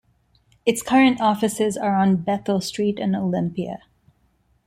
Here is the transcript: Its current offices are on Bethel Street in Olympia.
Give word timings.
Its 0.65 0.81
current 0.81 1.21
offices 1.21 1.77
are 1.77 1.93
on 1.95 2.15
Bethel 2.15 2.59
Street 2.59 2.97
in 2.97 3.13
Olympia. 3.13 3.81